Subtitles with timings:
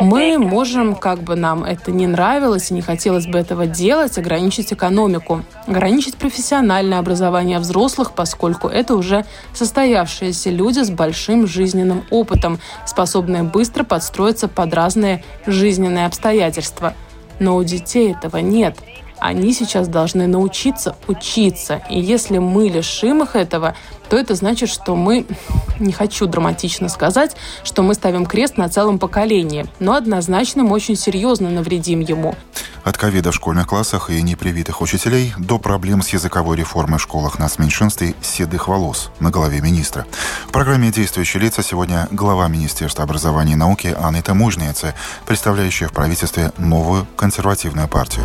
[0.00, 4.72] Мы можем, как бы нам это не нравилось и не хотелось бы этого делать, ограничить
[4.72, 13.42] экономику, ограничить профессиональное образование взрослых, поскольку это уже состоявшиеся люди с большим жизненным опытом, способные
[13.42, 16.94] быстро подстроиться под разные жизненные обстоятельства.
[17.38, 18.76] Но у детей этого нет–
[19.22, 21.80] они сейчас должны научиться учиться.
[21.88, 23.76] И если мы лишим их этого,
[24.08, 25.26] то это значит, что мы,
[25.78, 30.96] не хочу драматично сказать, что мы ставим крест на целом поколении, но однозначно мы очень
[30.96, 32.34] серьезно навредим ему.
[32.84, 37.38] От ковида в школьных классах и непривитых учителей до проблем с языковой реформой в школах
[37.38, 40.04] нас меньшинстве седых волос на голове министра.
[40.48, 44.94] В программе «Действующие лица» сегодня глава Министерства образования и науки Анна Тамужница,
[45.26, 48.24] представляющая в правительстве новую консервативную партию.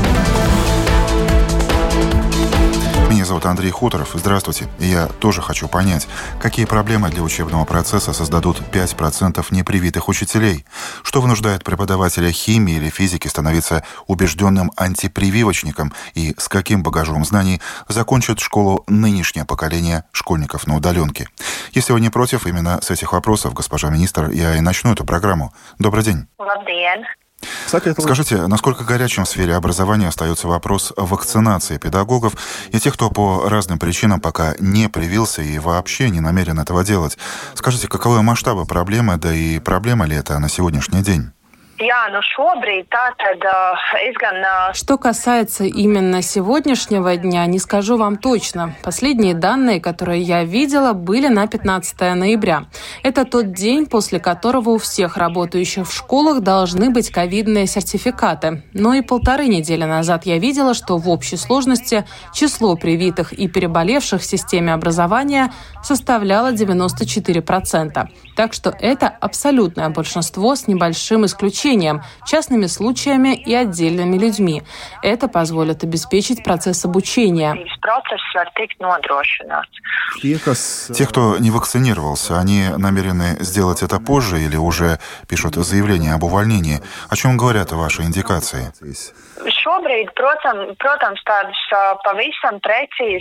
[3.11, 4.11] Меня зовут Андрей Хуторов.
[4.13, 4.69] Здравствуйте.
[4.79, 6.07] Я тоже хочу понять,
[6.39, 10.65] какие проблемы для учебного процесса создадут 5% непривитых учителей?
[11.03, 15.91] Что вынуждает преподавателя химии или физики становиться убежденным антипрививочником?
[16.13, 21.27] И с каким багажом знаний закончит школу нынешнее поколение школьников на удаленке?
[21.73, 25.53] Если вы не против, именно с этих вопросов, госпожа министр, я и начну эту программу.
[25.79, 26.27] Добрый день.
[26.39, 27.03] Labdien!
[28.03, 32.33] Скажите, насколько горячим в сфере образования остается вопрос вакцинации педагогов
[32.71, 37.17] и тех, кто по разным причинам пока не привился и вообще не намерен этого делать?
[37.55, 41.31] Скажите, каковы масштабы проблемы, да и проблема ли это на сегодняшний день?
[44.75, 48.75] Что касается именно сегодняшнего дня, не скажу вам точно.
[48.83, 52.65] Последние данные, которые я видела, были на 15 ноября.
[53.01, 58.61] Это тот день, после которого у всех работающих в школах должны быть ковидные сертификаты.
[58.73, 64.21] Но и полторы недели назад я видела, что в общей сложности число привитых и переболевших
[64.21, 68.07] в системе образования составляло 94%.
[68.41, 74.63] Так что это абсолютное большинство с небольшим исключением, частными случаями и отдельными людьми.
[75.03, 77.55] Это позволит обеспечить процесс обучения.
[80.95, 84.97] Те, кто не вакцинировался, они намерены сделать это позже или уже
[85.29, 86.81] пишут заявление об увольнении?
[87.09, 88.73] О чем говорят ваши индикации?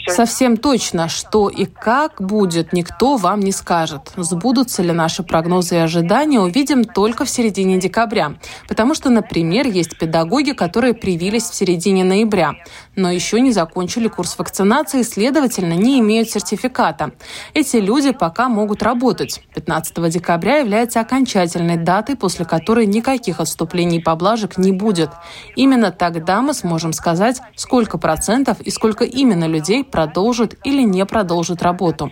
[0.09, 4.13] Совсем точно, что и как будет, никто вам не скажет.
[4.17, 8.37] Сбудутся ли наши прогнозы и ожидания, увидим только в середине декабря.
[8.69, 12.55] Потому что, например, есть педагоги, которые привились в середине ноября,
[12.97, 17.13] но еще не закончили курс вакцинации, следовательно, не имеют сертификата.
[17.55, 19.43] Эти люди пока могут работать.
[19.55, 25.11] 15 декабря является окончательной датой, после которой никаких отступлений и поблажек не будет.
[25.57, 31.63] Именно тогда мы сможем сказать, сколько процентов и сколько именно людей продолжит или не продолжит
[31.63, 32.11] работу.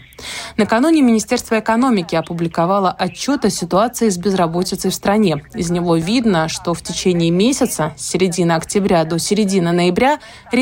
[0.57, 5.45] Накануне Министерство экономики опубликовало отчет о ситуации с безработицей в стране.
[5.55, 10.19] Из него видно, что в течение месяца, с середины октября до середины ноября,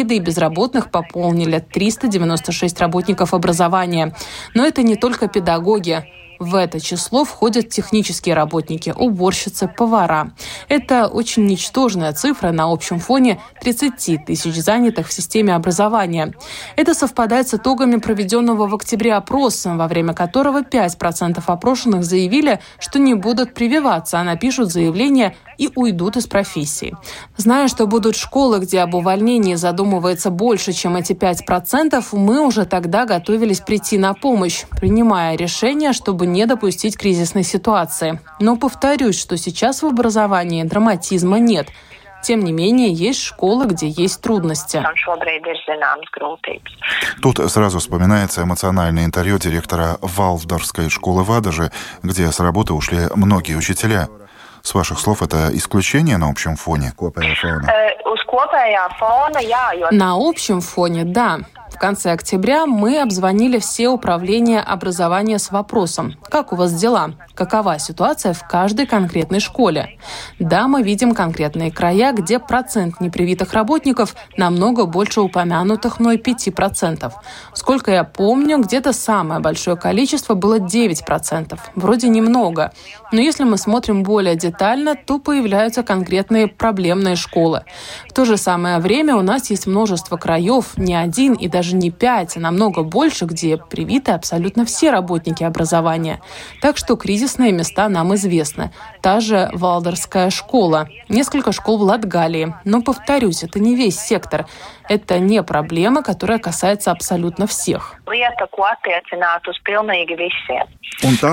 [0.07, 4.15] ряды безработных пополнили 396 работников образования.
[4.55, 6.05] Но это не только педагоги.
[6.39, 10.33] В это число входят технические работники, уборщицы, повара.
[10.69, 16.35] Это очень ничтожная цифра на общем фоне 30 тысяч занятых в системе образования.
[16.77, 22.99] Это совпадает с итогами проведенного в октябре опроса, во время которого 5% опрошенных заявили, что
[22.99, 26.97] не будут прививаться, а напишут заявление и уйдут из профессии.
[27.37, 33.05] Зная, что будут школы, где об увольнении задумывается больше, чем эти 5%, мы уже тогда
[33.05, 38.21] готовились прийти на помощь, принимая решение, чтобы не допустить кризисной ситуации.
[38.41, 41.69] Но повторюсь, что сейчас в образовании драматизма нет.
[42.23, 44.83] Тем не менее, есть школы, где есть трудности.
[47.23, 51.71] Тут сразу вспоминается эмоциональный интервью директора Валвдорской школы в Адаже,
[52.03, 54.09] где с работы ушли многие учителя.
[54.67, 56.93] С ваших слов, это исключение на общем фоне?
[59.93, 61.39] На общем фоне, да.
[61.71, 67.79] В конце октября мы обзвонили все управления образования с вопросом, как у вас дела, какова
[67.79, 69.99] ситуация в каждой конкретной школе.
[70.39, 77.13] Да, мы видим конкретные края, где процент непривитых работников намного больше упомянутых мной 5%.
[77.53, 81.59] Сколько я помню, где-то самое большое количество было 9%.
[81.75, 82.73] Вроде немного.
[83.13, 87.65] Но если мы смотрим более детально, то появляются конкретные проблемные школы.
[88.09, 91.91] В то же самое время у нас есть множество краев, не один и даже не
[91.91, 96.21] 5, а намного больше, где привиты абсолютно все работники образования.
[96.61, 98.73] Так что кризисные места нам известны.
[99.03, 102.55] Та же Валдорская школа, несколько школ в Латгалии.
[102.65, 104.47] Но, повторюсь, это не весь сектор.
[104.89, 107.95] Это не проблема, которая касается абсолютно всех.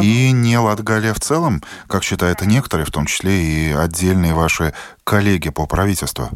[0.01, 4.73] И не Латгалия в целом, как считают некоторые, в том числе и отдельные ваши
[5.03, 6.29] коллеги по правительству?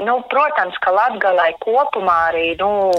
[0.00, 2.90] Nu, protams, ka Latgalai kopumā arī, ну,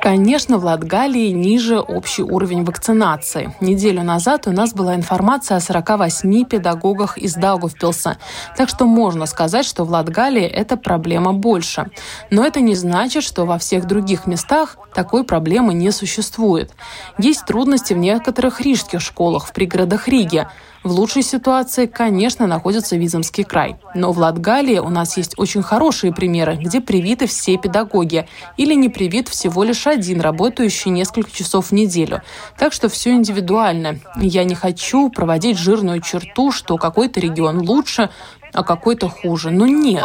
[0.00, 3.52] Конечно, в Латгалии ниже общий уровень вакцинации.
[3.60, 8.18] Неделю назад у нас была информация о 48 педагогах из Даугавпилса.
[8.56, 11.90] Так что можно сказать, что в Латгалии эта проблема больше.
[12.30, 16.70] Но это не значит, что во всех других местах такой проблемы не существует.
[17.18, 20.46] Есть трудности в некоторых рижских школах в пригородах Риги.
[20.86, 23.74] В лучшей ситуации, конечно, находится Визамский край.
[23.96, 28.28] Но в Латгалии у нас есть очень хорошие примеры, где привиты все педагоги.
[28.56, 32.22] Или не привит всего лишь один, работающий несколько часов в неделю.
[32.56, 33.98] Так что все индивидуально.
[34.14, 38.10] Я не хочу проводить жирную черту, что какой-то регион лучше,
[38.56, 39.50] а какой-то хуже.
[39.50, 40.02] Ну нет.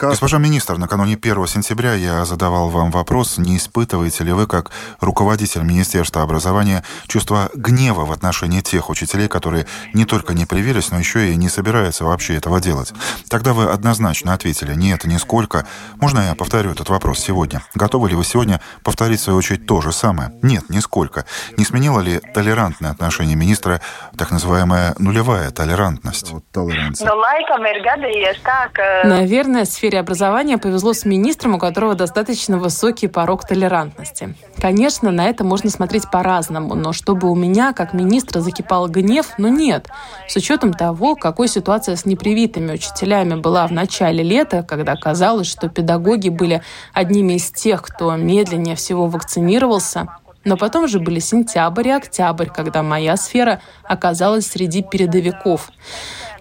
[0.00, 5.62] Госпожа министр, накануне 1 сентября я задавал вам вопрос, не испытываете ли вы, как руководитель
[5.62, 11.30] Министерства образования, чувство гнева в отношении тех учителей, которые не только не привились, но еще
[11.30, 12.94] и не собираются вообще этого делать.
[13.28, 15.66] Тогда вы однозначно ответили, нет, нисколько.
[15.96, 17.62] Можно я повторю этот вопрос сегодня?
[17.74, 20.32] Готовы ли вы сегодня повторить, в свою очередь, то же самое?
[20.42, 21.26] Нет, нисколько.
[21.58, 23.82] Не сменило ли толерантное отношение министра
[24.16, 25.65] так называемая нулевая толерантность?
[29.04, 34.34] Наверное, в сфере образования повезло с министром, у которого достаточно высокий порог толерантности.
[34.60, 39.48] Конечно, на это можно смотреть по-разному, но чтобы у меня, как министра, закипал гнев, ну
[39.48, 39.88] нет.
[40.28, 45.68] С учетом того, какой ситуация с непривитыми учителями была в начале лета, когда казалось, что
[45.68, 50.08] педагоги были одними из тех, кто медленнее всего вакцинировался,
[50.46, 55.72] но потом же были сентябрь и октябрь, когда моя сфера оказалась среди передовиков.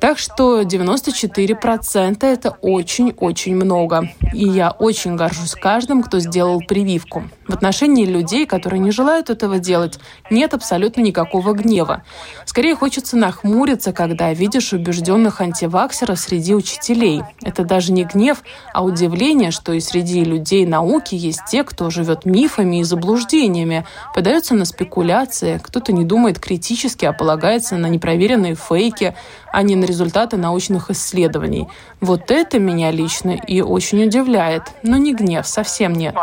[0.05, 4.11] Так что 94% это очень-очень много.
[4.35, 7.23] И я очень горжусь каждым, кто сделал прививку.
[7.47, 9.97] В отношении людей, которые не желают этого делать,
[10.29, 12.03] нет абсолютно никакого гнева.
[12.45, 17.23] Скорее хочется нахмуриться, когда видишь убежденных антиваксеров среди учителей.
[17.41, 18.43] Это даже не гнев,
[18.73, 24.53] а удивление, что и среди людей науки есть те, кто живет мифами и заблуждениями, подается
[24.53, 29.15] на спекуляции, кто-то не думает критически, а полагается на непроверенные фейки,
[29.55, 31.69] а не на результаты научных исследований.
[32.01, 34.63] Вот это меня лично и очень удивляет.
[34.83, 36.13] Но не гнев, совсем нет.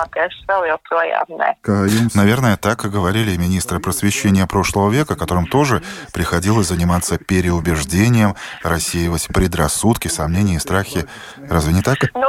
[2.15, 5.83] Наверное, так и говорили министры просвещения прошлого века, которым тоже
[6.13, 11.07] приходилось заниматься переубеждением, рассеивать предрассудки, сомнения и страхи.
[11.49, 11.99] Разве не так?
[12.15, 12.29] Ну,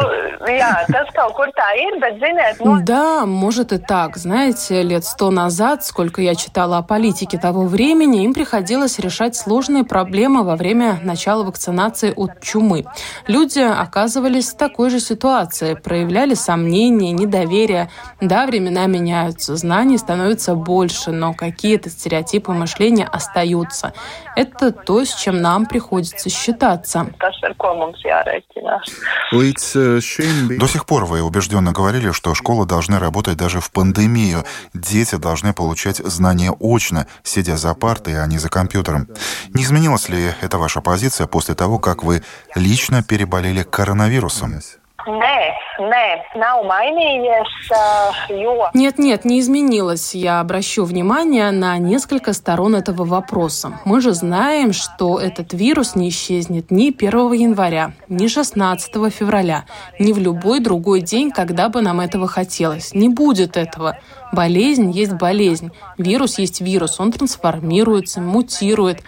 [2.60, 4.16] ну, да, может и так.
[4.16, 9.84] Знаете, лет сто назад, сколько я читала о политике того времени, им приходилось решать сложные
[9.84, 12.86] проблемы во время начала вакцинации от чумы.
[13.28, 17.90] Люди оказывались в такой же ситуации, проявляли сомнения, недоверие.
[18.22, 23.94] Да, времена меняются, знаний становится больше, но какие-то стереотипы мышления остаются.
[24.36, 27.08] Это то, с чем нам приходится считаться.
[30.60, 34.44] До сих пор вы убежденно говорили, что школы должны работать даже в пандемию.
[34.74, 39.08] Дети должны получать знания очно, сидя за партой, а не за компьютером.
[39.54, 42.24] Не изменилась ли это ваша позиция после того, как вы
[42.56, 44.56] лично переболели коронавирусом?
[48.74, 50.16] Нет, нет, не изменилось.
[50.16, 53.80] Я обращу внимание на несколько сторон этого вопроса.
[53.86, 59.66] Мы же знаем, что этот вирус не исчезнет ни 1 января, ни 16 февраля,
[60.00, 62.94] ни в любой другой день, когда бы нам этого хотелось.
[62.94, 63.98] Не будет этого.
[64.32, 65.72] Болезнь есть болезнь.
[65.98, 67.00] Вирус есть вирус.
[67.00, 69.04] Он трансформируется, мутирует.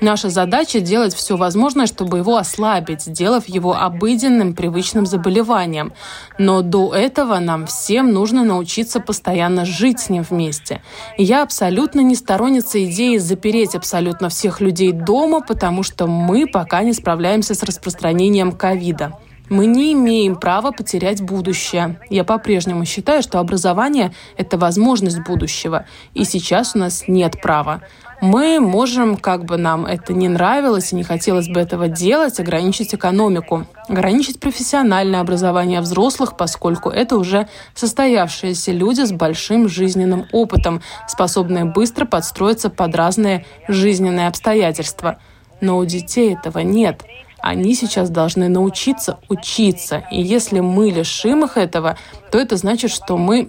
[0.00, 5.92] Наша задача делать все возможное, чтобы его ослабить, сделав его обыденным, привычным заболеванием.
[6.38, 10.82] Но до этого нам всем нужно научиться постоянно жить с ним вместе.
[11.16, 16.92] Я абсолютно не сторонница идеи запереть абсолютно всех людей дома, потому что мы пока не
[16.92, 19.18] справляемся с распространением ковида.
[19.48, 22.00] Мы не имеем права потерять будущее.
[22.10, 27.82] Я по-прежнему считаю, что образование– это возможность будущего, и сейчас у нас нет права
[28.20, 32.94] мы можем, как бы нам это не нравилось и не хотелось бы этого делать, ограничить
[32.94, 41.64] экономику, ограничить профессиональное образование взрослых, поскольку это уже состоявшиеся люди с большим жизненным опытом, способные
[41.64, 45.18] быстро подстроиться под разные жизненные обстоятельства.
[45.60, 47.02] Но у детей этого нет–
[47.48, 50.04] Они сейчас должны научиться учиться.
[50.10, 51.96] И если мы лишим их этого,
[52.30, 53.48] то это значит, что мы,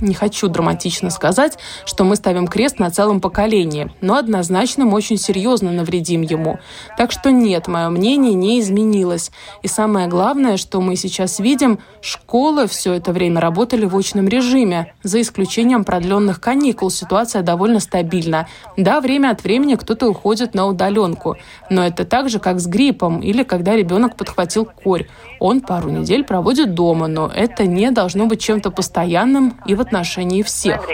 [0.00, 5.16] не хочу драматично сказать, что мы ставим крест на целом поколении, но однозначно мы очень
[5.16, 6.58] серьезно навредим ему.
[6.96, 9.30] Так что нет, мое мнение не изменилось.
[9.62, 14.92] И самое главное, что мы сейчас видим, школы все это время работали в очном режиме.
[15.02, 18.46] За исключением продленных каникул ситуация довольно стабильна.
[18.76, 21.36] Да, время от времени кто-то уходит на удаленку,
[21.70, 25.06] но это так же, как с гриппом или когда ребенок подхватил корь.
[25.40, 30.42] Он пару недель проводит дома, но это не должно быть чем-то постоянным и в отношении
[30.42, 30.88] всех.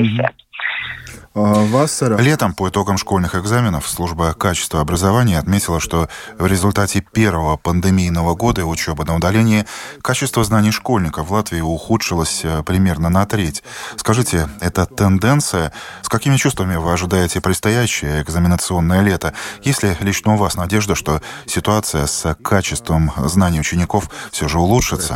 [0.00, 0.32] Mm-hmm.
[2.18, 8.66] Летом по итогам школьных экзаменов служба качества образования отметила, что в результате первого пандемийного года
[8.66, 9.64] учебы на удалении
[10.02, 13.62] качество знаний школьников в Латвии ухудшилось э, примерно на треть.
[13.96, 15.72] Скажите, это тенденция?
[16.02, 19.32] С какими чувствами вы ожидаете предстоящее экзаменационное лето?
[19.62, 25.14] Есть ли лично у вас надежда, что ситуация с качеством знаний учеников все же улучшится?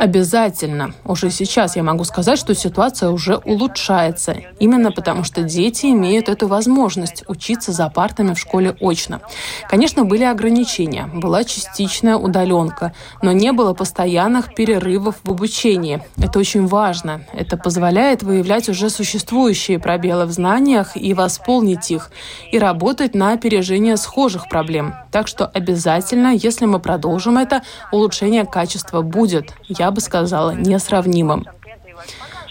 [0.00, 0.92] Обязательно.
[1.04, 4.36] Уже сейчас я могу сказать, что ситуация уже улучшается.
[4.58, 9.20] Именно потому, что дети имеют эту возможность учиться за партами в школе очно.
[9.68, 11.08] Конечно, были ограничения.
[11.12, 12.92] Была частичная удаленка,
[13.22, 16.02] но не было постоянных перерывов в обучении.
[16.18, 17.22] Это очень важно.
[17.32, 22.10] Это позволяет выявлять уже существующие пробелы в знаниях и восполнить их,
[22.50, 24.94] и работать на опережение схожих проблем.
[25.12, 31.46] Так что обязательно, если мы продолжим это, улучшение качества будет, я бы сказала, несравнимым.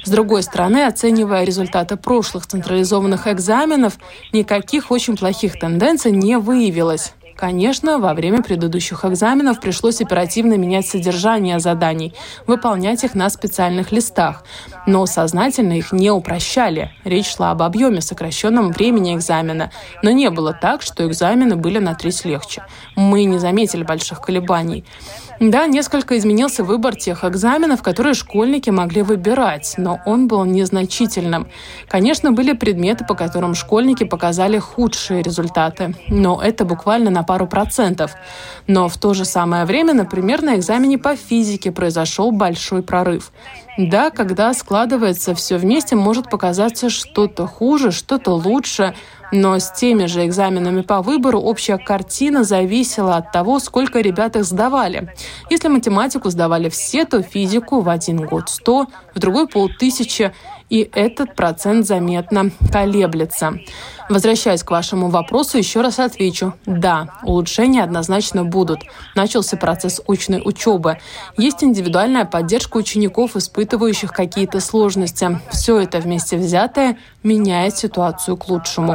[0.04, 3.98] С другой стороны, оценивая результаты прошлых централизованных экзаменов,
[4.34, 7.14] никаких очень плохих тенденций не выявилось.
[7.42, 12.14] Конечно, во время предыдущих экзаменов пришлось оперативно менять содержание заданий,
[12.46, 14.44] выполнять их на специальных листах,
[14.86, 16.92] но сознательно их не упрощали.
[17.04, 19.72] Речь шла об объеме, сокращенном времени экзамена,
[20.04, 22.64] но не было так, что экзамены были на треть легче.
[22.96, 24.86] Мы не заметили больших колебаний.
[25.42, 31.48] Да, несколько изменился выбор тех экзаменов, которые школьники могли выбирать, но он был незначительным.
[31.88, 38.12] Конечно, были предметы, по которым школьники показали худшие результаты, но это буквально на пару процентов.
[38.68, 43.32] Но в то же самое время, например, на экзамене по физике произошел большой прорыв.
[43.80, 48.94] Да, когда складывается все вместе, может показаться что-то хуже, что-то лучше,
[49.32, 54.44] но с теми же экзаменами по выбору общая картина зависела от того, сколько ребят их
[54.44, 55.14] сдавали.
[55.50, 60.34] Если математику сдавали все, то физику в один год 100, в другой полтысячи,
[60.72, 63.60] и этот процент заметно колеблется.
[64.08, 66.54] Возвращаясь к вашему вопросу, еще раз отвечу.
[66.66, 68.80] Да, улучшения однозначно будут.
[69.14, 70.98] Начался процесс очной учебы.
[71.36, 75.42] Есть индивидуальная поддержка учеников, испытывающих какие-то сложности.
[75.52, 78.94] Все это вместе взятое меняет ситуацию к лучшему.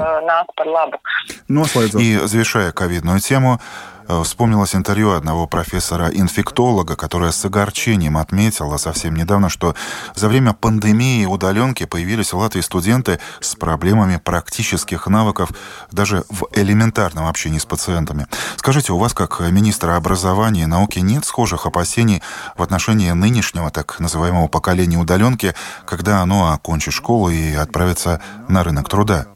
[1.49, 1.64] Ну,
[1.99, 9.48] и завершая ковидную тему, Э, вспомнилось интервью одного профессора-инфектолога, которая с огорчением отметила совсем недавно,
[9.48, 9.75] что
[10.14, 15.50] за время пандемии и удаленки появились в Латвии студенты с проблемами практических навыков
[15.90, 18.26] даже в элементарном общении с пациентами.
[18.56, 22.22] Скажите, у вас как министра образования и науки нет схожих опасений
[22.56, 28.88] в отношении нынешнего так называемого поколения удаленки, когда оно окончит школу и отправится на рынок
[28.88, 29.26] труда?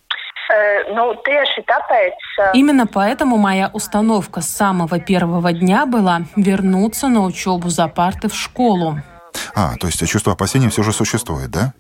[0.93, 1.15] Ну,
[2.55, 8.35] Именно поэтому моя установка с самого первого дня была вернуться на учебу за парты в
[8.35, 8.99] школу.
[9.55, 11.73] А, то есть чувство опасения все же существует, да?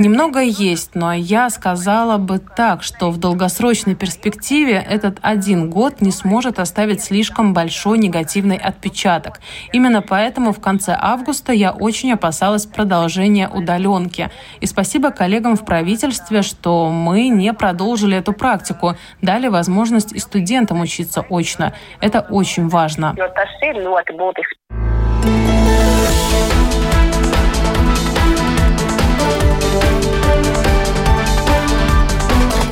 [0.00, 6.10] Немного есть, но я сказала бы так, что в долгосрочной перспективе этот один год не
[6.10, 9.40] сможет оставить слишком большой негативный отпечаток.
[9.74, 14.30] Именно поэтому в конце августа я очень опасалась продолжения удаленки.
[14.60, 20.80] И спасибо коллегам в правительстве, что мы не продолжили эту практику, дали возможность и студентам
[20.80, 21.74] учиться очно.
[22.00, 23.14] Это очень важно.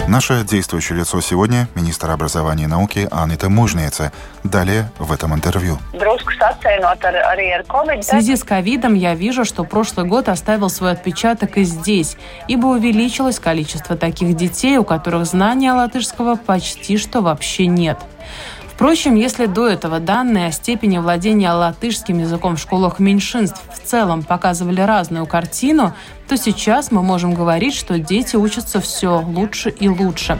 [0.08, 4.10] Наше действующее лицо сегодня– министр образования и науки Анита Мужница.
[4.42, 5.76] Далее в этом интервью.
[5.92, 12.16] В связи с ковидом я вижу, что прошлый год оставил свой отпечаток и здесь,
[12.48, 17.98] ибо увеличилось количество таких детей, у которых знания латышского почти что вообще нет.
[18.78, 24.22] Впрочем, если до этого данные о степени владения латышским языком в школах меньшинств в целом
[24.22, 25.94] показывали разную картину,
[26.28, 30.38] то сейчас мы можем говорить, что дети учатся все лучше и лучше.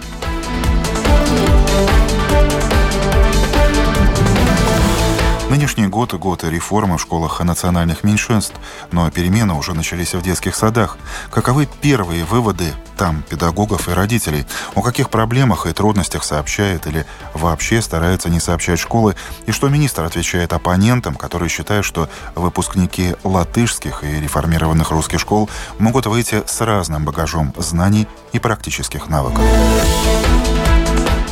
[5.50, 8.54] Нынешний год год– реформы в школах национальных меньшинств,
[8.92, 10.98] но перемены уже начались в детских садах.
[11.30, 14.44] Каковы первые выводы там педагогов и родителей?
[14.74, 19.16] О каких проблемах и трудностях сообщает или вообще старается не сообщать школы?
[19.46, 26.04] И что министр отвечает оппонентам, которые считают, что выпускники латышских и реформированных русских школ могут
[26.04, 29.42] выйти с разным багажом знаний и практических навыков?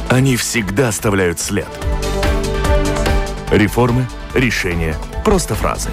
[0.08, 1.68] Они всегда оставляют след.
[3.56, 4.94] Реформы, решения,
[5.24, 5.88] просто фразы.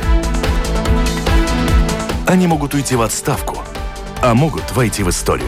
[2.27, 3.57] Они могут уйти в отставку,
[4.21, 5.47] а могут войти в историю.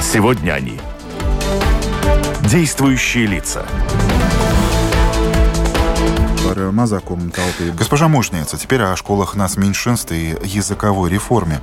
[0.00, 0.80] Сегодня они–
[2.40, 3.64] действующие лица–
[6.50, 7.76] par mazākumu tautību.
[7.78, 11.60] Госпожа Мушница, теперь о школах нас меньшинств и языковой реформе.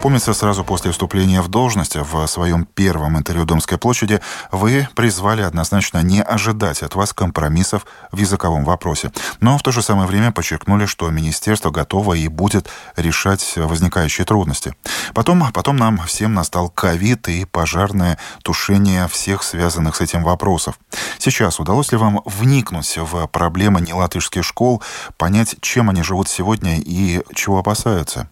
[0.00, 6.02] Помнится, сразу после вступления в должность в своем первом интервью Домской площади вы призвали однозначно
[6.02, 9.12] не ожидать от вас компромиссов в языковом вопросе.
[9.40, 14.74] Но в то же самое время подчеркнули, что министерство готово и будет решать возникающие трудности.
[15.14, 20.78] Потом, потом нам всем настал ковид и пожарное тушение всех связанных с этим вопросов.
[21.18, 24.82] Сейчас удалось ли вам вникнуть в проблемы нелатышских латышских школ,
[25.18, 28.28] понять, чем они живут сегодня и чего опасаются.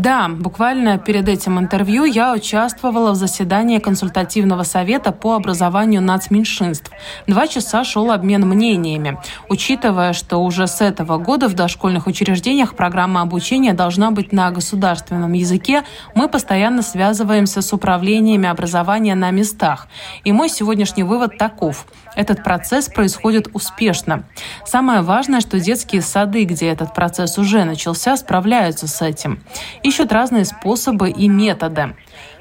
[0.00, 6.90] Да, буквально перед этим интервью я участвовала в заседании консультативного совета по образованию нацменьшинств.
[7.28, 9.18] Два часа шел обмен мнениями.
[9.48, 15.32] Учитывая, что уже с этого года в дошкольных учреждениях программа обучения должна быть на государственном
[15.34, 15.84] языке,
[16.16, 19.86] мы постоянно связываемся с управлениями образования на местах.
[20.24, 21.86] И мой сегодняшний вывод таков.
[22.16, 24.24] Этот процесс происходит успешно.
[24.64, 29.40] Самое важное, что детские сады, где этот процесс уже начался, справляются с этим.
[29.82, 31.94] Ищут разные способы и методы.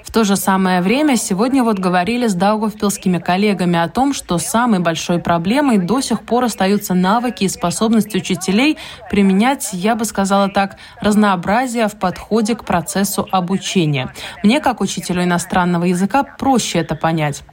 [0.09, 4.79] В то же самое время сегодня вот говорили с даугавпилскими коллегами о том, что самой
[4.79, 8.77] большой проблемой до сих пор остаются навыки и способности учителей
[9.11, 14.11] применять, я бы сказала так, разнообразие в подходе к процессу обучения.
[14.41, 17.43] Мне, как учителю иностранного языка, проще это понять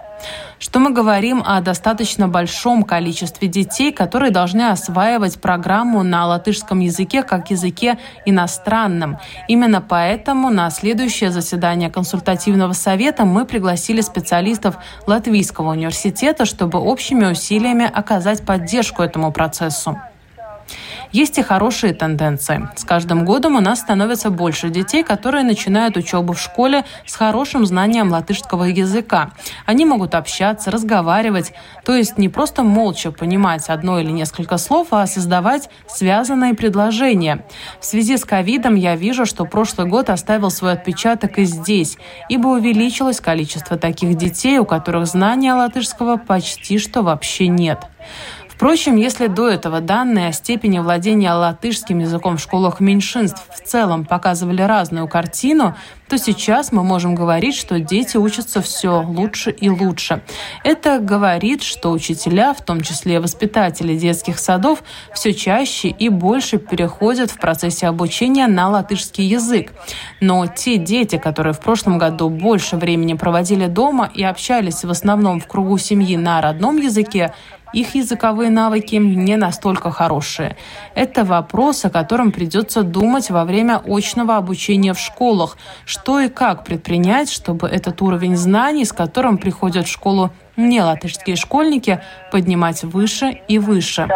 [0.59, 7.23] что мы говорим о достаточно большом количестве детей, которые должны осваивать программу на латышском языке
[7.23, 9.19] как языке иностранном.
[9.49, 14.77] Именно поэтому на следующее заседание консультативного совета мы пригласили специалистов
[15.07, 19.99] Латвийского университета, чтобы общими усилиями оказать поддержку этому процессу.
[21.13, 22.69] Есть и хорошие тенденции.
[22.77, 27.67] С каждым годом у нас становится больше детей, которые начинают учебу в школе с хорошим
[27.67, 29.33] знанием латышского языка.
[29.65, 31.53] Они могут общаться, разговаривать,
[31.85, 37.45] то есть не просто молча понимать одно или несколько слов, а создавать связанные предложения.
[37.81, 42.49] В связи с ковидом я вижу, что прошлый год оставил свой отпечаток и здесь, ибо
[42.49, 47.81] увеличилось количество таких детей, у которых знания латышского почти что вообще нет.
[48.57, 54.07] Впрочем, если до этого данные о степени владения латышским языком в школах меньшинств в целом
[54.07, 55.77] показывали разную картину,
[56.09, 60.23] то сейчас мы можем говорить, что дети учатся все лучше и лучше.
[60.65, 67.31] Это говорит, что учителя, в том числе воспитатели детских садов, все чаще и больше переходят
[67.31, 69.73] в процессе обучения на латышский язык.
[70.23, 75.41] Но те дети, которые в прошлом году больше времени проводили дома и общались в основном
[75.41, 77.35] в кругу семьи на родном языке,
[77.77, 80.57] их языковые навыки не настолько хорошие.
[80.95, 85.59] Это вопрос, о котором придется думать во время очного обучения в школах.
[85.85, 91.37] Что и как предпринять, чтобы этот уровень знаний, с которым приходят в школу не латышские
[91.37, 94.07] школьники, поднимать выше и выше.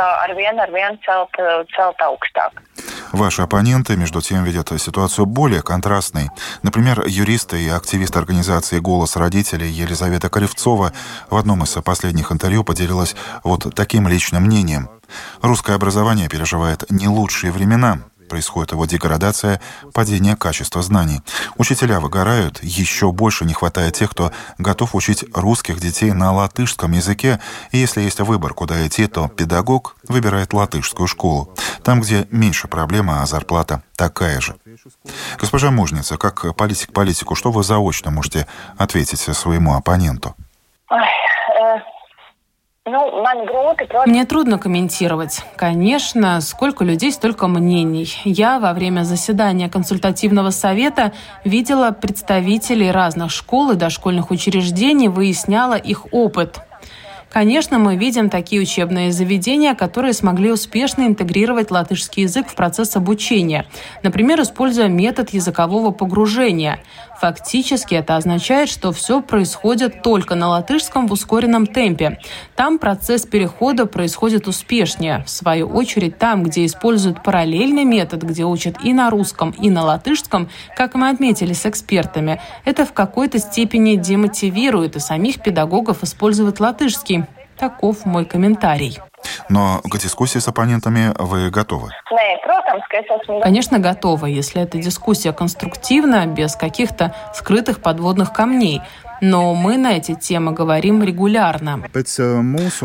[3.12, 6.29] Ваши оппоненты, между тем, видят ситуацию более контрастной.
[6.62, 10.92] Например, юрист и активист организации «Голос родителей» Елизавета Коревцова
[11.29, 14.88] в одном из последних интервью поделилась вот таким личным мнением.
[15.42, 17.98] Русское образование переживает не лучшие времена
[18.31, 19.61] происходит его деградация,
[19.93, 21.21] падение качества знаний.
[21.59, 27.40] Учителя выгорают, еще больше не хватает тех, кто готов учить русских детей на латышском языке,
[27.73, 31.55] и если есть выбор, куда идти, то педагог выбирает латышскую школу.
[31.83, 34.57] Там, где меньше проблема, а зарплата такая же.
[35.38, 38.47] Госпожа Мужница, как политик политику, что вы заочно можете
[38.79, 40.35] ответить своему оппоненту?
[40.90, 41.01] Ой,
[42.87, 45.45] ну, Мне трудно комментировать.
[45.57, 48.11] Конечно, сколько людей, столько мнений.
[48.25, 51.12] Я во время заседания консультативного совета
[51.45, 56.61] видела представителей разных школ и дошкольных учреждений, выясняла их опыт.
[57.31, 63.66] Конечно, мы видим такие учебные заведения, которые смогли успешно интегрировать латышский язык в процесс обучения,
[64.03, 66.81] например, используя метод языкового погружения.
[67.21, 72.19] Фактически это означает, что все происходит только на латышском в ускоренном темпе.
[72.57, 75.23] Там процесс перехода происходит успешнее.
[75.27, 79.85] В свою очередь, там, где используют параллельный метод, где учат и на русском, и на
[79.85, 86.59] латышском, как мы отметили с экспертами, это в какой-то степени демотивирует и самих педагогов использовать
[86.59, 87.27] латышский.
[87.59, 88.99] Таков мой комментарий.
[89.51, 91.91] Но к дискуссии с оппонентами вы готовы?
[93.43, 98.81] Конечно, готова, если эта дискуссия конструктивна, без каких-то скрытых подводных камней.
[99.21, 101.83] Но мы на эти темы говорим регулярно.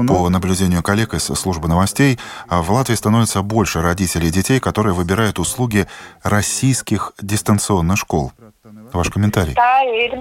[0.08, 5.40] По наблюдению коллег из службы новостей, в Латвии становится больше родителей и детей, которые выбирают
[5.40, 5.88] услуги
[6.24, 8.34] российских дистанционных школ.
[8.94, 9.56] Ваш комментарий.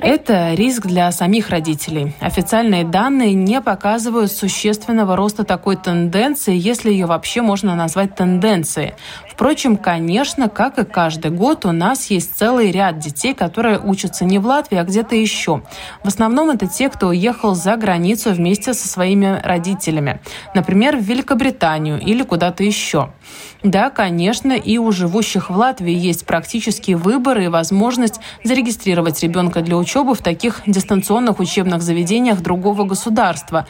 [0.02, 2.14] Это риск для самих родителей.
[2.20, 8.94] Официальные данные не показывают существенного роста такой тенденции, если ее вообще можно назвать тенденцией.
[9.34, 14.38] Впрочем, конечно, как и каждый год, у нас есть целый ряд детей, которые учатся не
[14.38, 15.62] в Латвии, а где-то еще.
[16.04, 20.20] В основном это те, кто уехал за границу вместе со своими родителями.
[20.54, 23.10] Например, в Великобританию или куда-то еще.
[23.64, 29.76] Да, конечно, и у живущих в Латвии есть практические выборы и возможность зарегистрировать ребенка для
[29.76, 33.66] учебы в таких дистанционных учебных заведениях другого государства.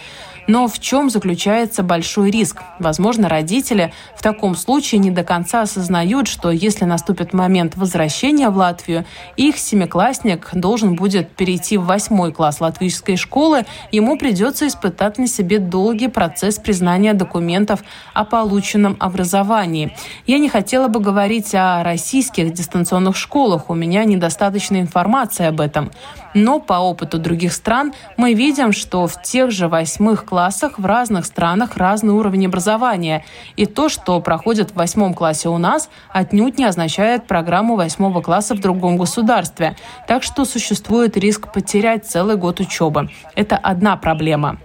[0.46, 2.62] Но в чем заключается большой риск?
[2.78, 8.56] Возможно, родители в таком случае не до конца осознают, что если наступит момент возвращения в
[8.56, 15.26] Латвию, их семиклассник должен будет перейти в восьмой класс латвийской школы, ему придется испытать на
[15.26, 19.96] себе долгий процесс признания документов о полученном образовании.
[20.26, 25.90] Я не хотела бы говорить о российских дистанционных школах, у меня недостаточно информации об этом.
[26.34, 30.33] Но по опыту других стран мы видим, что в тех же восьмых классах
[30.78, 33.24] в разных странах разный уровень образования.
[33.56, 38.54] И то, что проходит в восьмом классе у нас, отнюдь не означает программу восьмого класса
[38.54, 39.76] в другом государстве.
[40.06, 43.08] Так что существует риск потерять целый год учебы.
[43.34, 44.58] Это одна проблема.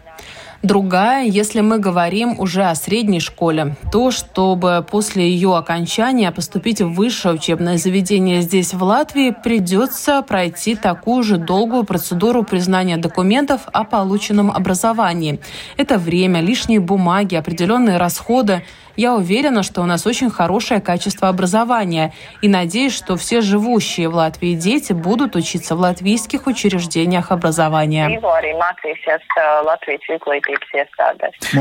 [0.62, 6.94] Другая, если мы говорим уже о средней школе, то, чтобы после ее окончания поступить в
[6.94, 13.86] высшее учебное заведение здесь, в Латвии, придется пройти такую же долгую процедуру признания документов о
[13.86, 15.40] полученном образовании.
[15.78, 18.64] Это время, лишние бумаги, определенные расходы.
[19.00, 24.16] Я уверена, что у нас очень хорошее качество образования и надеюсь, что все живущие в
[24.16, 28.10] Латвии дети будут учиться в латвийских учреждениях образования.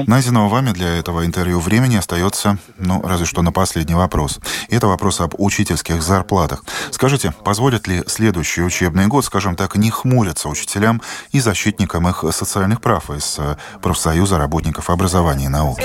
[0.09, 4.41] Найденного вами для этого интервью времени остается, ну, разве что на последний вопрос.
[4.69, 6.65] Это вопрос об учительских зарплатах.
[6.91, 12.81] Скажите, позволит ли следующий учебный год, скажем так, не хмуриться учителям и защитникам их социальных
[12.81, 15.83] прав из э, профсоюза работников образования и науки?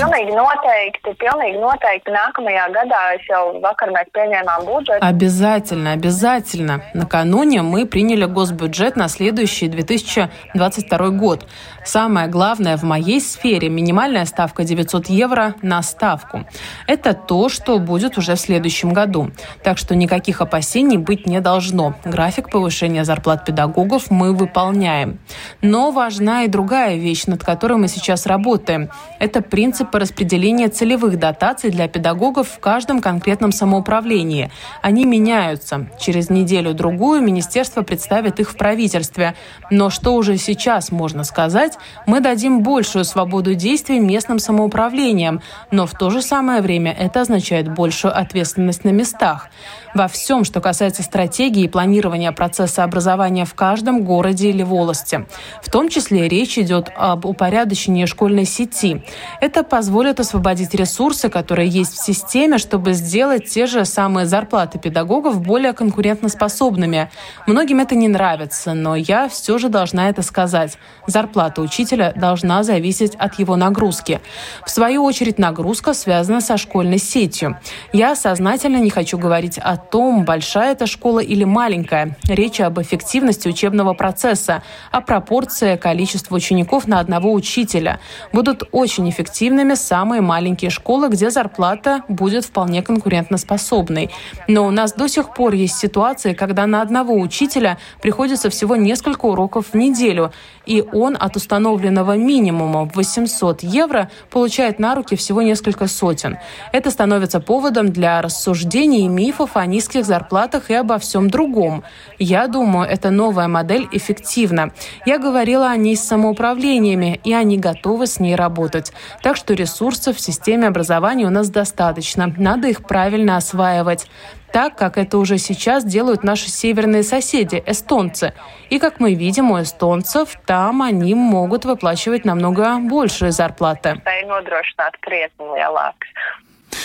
[1.44, 4.98] Pilnīgi noteikti nākamajā gadā, es jau vakar mēs pieņēmām budžetu.
[5.00, 6.82] Обязательно, обязательно.
[6.94, 11.46] Накануне мы приняли госбюджет на следующий 2022 год.
[11.84, 16.44] Самое главное в моей сфере– минимальная ставка 900 евро на ставку.
[16.86, 19.30] Это то, что будет уже в следующем году.
[19.62, 21.94] Так что никаких опасений быть не должно.
[22.04, 25.18] График повышения зарплат педагогов мы выполняем.
[25.60, 28.88] Но важна и другая вещь, над которой мы сейчас работаем.
[29.20, 34.50] Это принципы распределения целевых дотаций для педагогов в каждом конкретном самоуправлении.
[34.82, 35.86] Они меняются.
[35.98, 39.34] Через неделю-другую министерство представит их в правительстве.
[39.70, 45.40] Но что уже сейчас можно сказать, мы дадим большую свободу действий местным самоуправлениям,
[45.72, 49.48] но в то же самое время это означает большую ответственность на местах
[49.94, 55.26] во всем, что касается стратегии и планирования процесса образования в каждом городе или волости.
[55.62, 59.02] В том числе речь идет об упорядочении школьной сети.
[59.40, 65.40] Это позволит освободить ресурсы, которые есть в системе, чтобы сделать те же самые зарплаты педагогов
[65.40, 67.10] более конкурентоспособными.
[67.46, 70.76] Многим это не нравится, но я все же должна это сказать.
[71.06, 74.20] Зарплата учителя должна зависеть от его нагрузки.
[74.64, 77.58] В свою очередь нагрузка связана со школьной сетью.
[77.92, 82.16] Я сознательно не хочу говорить о том, большая эта школа или маленькая.
[82.24, 88.00] Речь об эффективности учебного процесса, о пропорции количества учеников на одного учителя.
[88.32, 94.10] Будут очень эффективными самые маленькие школы, где зарплата будет вполне конкурентоспособной.
[94.48, 99.26] Но у нас до сих пор есть ситуации, когда на одного учителя приходится всего несколько
[99.26, 100.32] уроков в неделю,
[100.66, 106.38] и он от установленного минимума в 800 евро получает на руки всего несколько сотен.
[106.72, 111.84] Это становится поводом для рассуждений и мифов о низких зарплатах и обо всем другом.
[112.18, 114.72] Я думаю, эта новая модель эффективна.
[115.06, 118.92] Я говорила о ней с самоуправлениями, и они готовы с ней работать.
[119.22, 122.32] Так что ресурсов в системе образования у нас достаточно.
[122.36, 124.06] Надо их правильно осваивать
[124.54, 128.34] так, как это уже сейчас делают наши северные соседи, эстонцы.
[128.70, 134.00] И как мы видим у эстонцев, там они могут выплачивать намного большие зарплаты.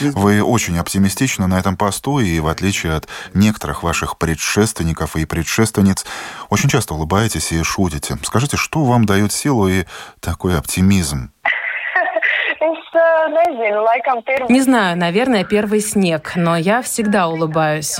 [0.01, 6.07] Вы очень оптимистичны на этом посту, и в отличие от некоторых ваших предшественников и предшественниц,
[6.49, 8.17] очень часто улыбаетесь и шутите.
[8.23, 9.85] Скажите, что вам дает силу и
[10.21, 11.31] такой оптимизм?
[14.49, 17.99] Не знаю, наверное, первый снег, но я всегда улыбаюсь.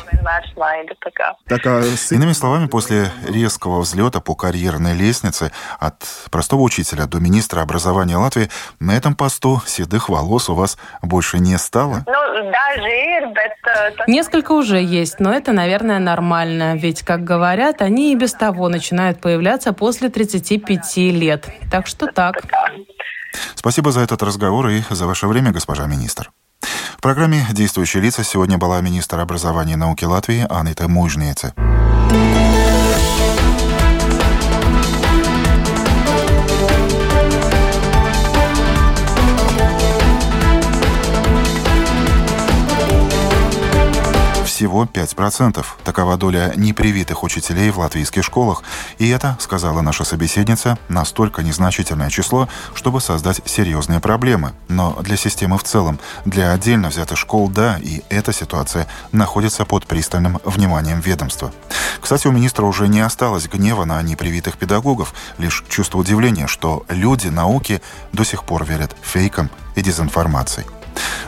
[1.48, 1.82] Так, а...
[2.12, 8.50] Иными словами, после резкого взлета по карьерной лестнице от простого учителя до министра образования Латвии
[8.80, 12.04] на этом посту седых волос у вас больше не стало?
[14.08, 19.22] Несколько уже есть, но это, наверное, нормально, ведь, как говорят, они и без того начинают
[19.22, 21.46] появляться после 35 лет.
[21.72, 22.42] Так что так.
[23.56, 26.32] Спасибо за этот разговор и за ваше время, госпожа министр.
[26.98, 31.54] В программе «Действующие лица» сегодня была министр образования и науки Латвии Анита Мужница.
[44.60, 45.66] Всего 5%.
[45.86, 48.62] Такова доля непривитых учителей в латвийских школах.
[48.98, 54.52] И это, сказала наша собеседница, настолько незначительное число, чтобы создать серьезные проблемы.
[54.68, 59.88] Но для системы в целом, для отдельно взятых школ, да, и эта ситуация находится под
[59.88, 61.54] пристальным вниманием ведомства.
[62.02, 67.30] Кстати, у министра уже не осталось гнева на непривитых педагогов, лишь чувство удивления, что люди
[67.30, 70.66] науки до сих пор верят фейкам и дезинформации.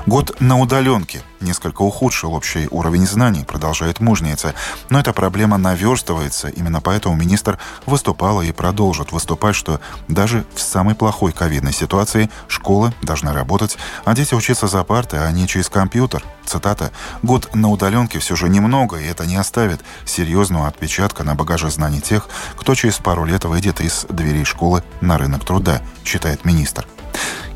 [0.08, 4.56] Год на удаленке несколько ухудшил общий уровень знаний, продолжает мужница.
[4.90, 6.48] Но эта проблема наверстывается.
[6.50, 12.94] Именно поэтому министр выступала и продолжит выступать, что даже в самой плохой ковидной ситуации школы
[13.04, 16.24] должны работать, а дети учиться за партой, а не через компьютер.
[16.46, 16.92] Цитата.
[17.22, 22.02] «Год на удаленке все же немного, и это не оставит серьезного отпечатка на багаже знаний
[22.02, 26.86] тех, кто через пару лет выйдет из дверей школы на рынок труда», считает министр.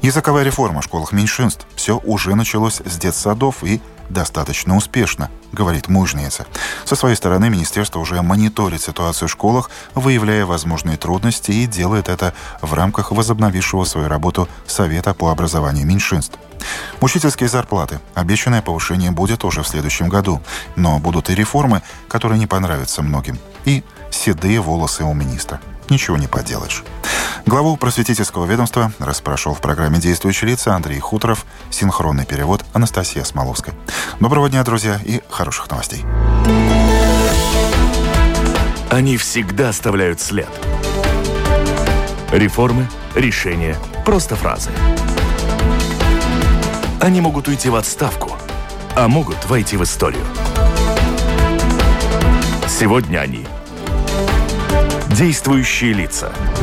[0.01, 1.65] Языковая реформа в школах меньшинств.
[1.75, 6.45] Все уже началось с детсадов и достаточно успешно, говорит мужница.
[6.85, 12.33] Со своей стороны министерство уже мониторит ситуацию в школах, выявляя возможные трудности и делает это
[12.61, 16.37] в рамках возобновившего свою работу Совета по образованию меньшинств.
[17.01, 17.99] Учительские зарплаты.
[18.13, 20.41] Обещанное повышение будет уже в следующем году.
[20.75, 23.37] Но будут и реформы, которые не понравятся многим.
[23.65, 25.59] И седые волосы у министра.
[25.89, 26.83] Ничего не поделаешь.
[27.45, 33.75] Главу просветительского ведомства расспрашивал в программе «Действующие лица» Андрей Хуторов, синхронный перевод Анастасия Смоловская.
[34.19, 36.03] Доброго дня, друзья, и хороших новостей.
[38.89, 40.49] Они всегда оставляют след.
[42.31, 44.71] Реформы, решения, просто фразы.
[46.99, 48.35] Они могут уйти в отставку,
[48.95, 50.25] а могут войти в историю.
[52.67, 53.45] Сегодня они–
[55.15, 56.33] действующие лица–